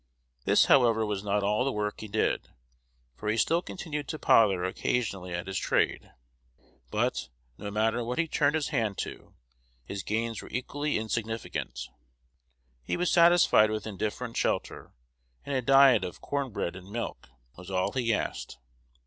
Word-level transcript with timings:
This, 0.45 0.65
however, 0.65 1.05
was 1.05 1.23
not 1.23 1.43
all 1.43 1.63
the 1.63 1.71
work 1.71 1.99
he 2.01 2.07
did, 2.07 2.49
for 3.15 3.29
he 3.29 3.37
still 3.37 3.61
continued 3.61 4.07
to 4.07 4.17
pother 4.17 4.63
occasionally 4.63 5.31
at 5.31 5.45
his 5.45 5.59
trade; 5.59 6.11
but, 6.89 7.29
no 7.59 7.69
matter 7.69 8.03
what 8.03 8.17
he 8.17 8.27
turned 8.27 8.55
his 8.55 8.69
hand 8.69 8.97
to, 8.97 9.35
his 9.85 10.01
gains 10.01 10.41
were 10.41 10.49
equally 10.49 10.97
insignificant. 10.97 11.81
He 12.81 12.97
was 12.97 13.11
satisfied 13.11 13.69
with 13.69 13.85
indifferent 13.85 14.35
shelter, 14.37 14.91
and 15.45 15.53
a 15.55 15.61
diet 15.61 16.03
of 16.03 16.19
"corn 16.19 16.49
bread 16.51 16.75
and 16.75 16.89
milk" 16.89 17.29
was 17.55 17.69
all 17.69 17.91
he 17.91 18.11
asked. 18.11 18.57